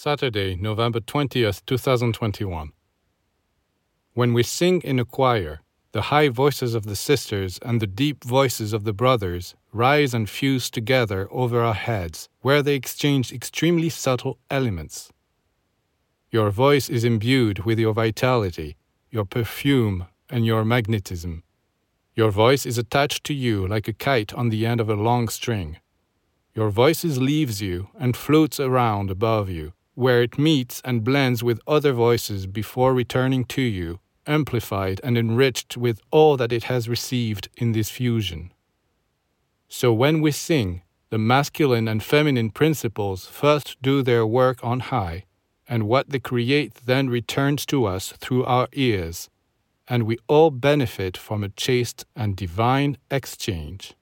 [0.00, 2.70] Saturday, November 20th, 2021.
[4.14, 5.58] When we sing in a choir,
[5.90, 10.30] the high voices of the sisters and the deep voices of the brothers rise and
[10.30, 15.10] fuse together over our heads, where they exchange extremely subtle elements.
[16.30, 18.76] Your voice is imbued with your vitality,
[19.10, 21.42] your perfume, and your magnetism.
[22.14, 25.26] Your voice is attached to you like a kite on the end of a long
[25.26, 25.78] string.
[26.54, 31.60] Your voice leaves you and floats around above you, where it meets and blends with
[31.66, 33.98] other voices before returning to you,
[34.28, 38.52] amplified and enriched with all that it has received in this fusion.
[39.66, 45.24] So when we sing, the masculine and feminine principles first do their work on high,
[45.68, 49.28] and what they create then returns to us through our ears,
[49.88, 53.94] and we all benefit from a chaste and divine exchange.